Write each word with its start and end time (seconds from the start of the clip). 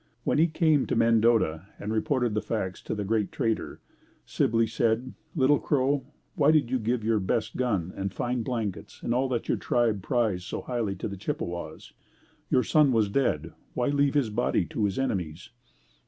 When 0.23 0.39
he 0.39 0.47
came 0.47 0.87
to 0.87 0.95
Mendota 0.95 1.67
and 1.77 1.93
reported 1.93 2.33
the 2.33 2.41
facts 2.41 2.81
to 2.85 2.95
the 2.95 3.03
"Great 3.03 3.31
Trader," 3.31 3.81
Sibley 4.25 4.65
said, 4.65 5.13
"Little 5.35 5.59
Crow, 5.59 6.07
why 6.33 6.49
did 6.49 6.71
you 6.71 6.79
give 6.79 7.03
your 7.03 7.19
best 7.19 7.55
gun 7.55 7.93
and 7.95 8.11
fine 8.11 8.41
blankets 8.41 9.03
and 9.03 9.13
all 9.13 9.29
that 9.29 9.47
your 9.47 9.57
tribe 9.59 10.01
prize 10.01 10.43
so 10.43 10.61
highly 10.61 10.95
to 10.95 11.07
the 11.07 11.17
Chippewas. 11.17 11.93
Your 12.49 12.63
son 12.63 12.91
was 12.91 13.09
dead; 13.11 13.53
why 13.75 13.89
leave 13.89 14.15
his 14.15 14.31
body 14.31 14.65
to 14.71 14.85
his 14.85 14.97
enemies." 14.97 15.51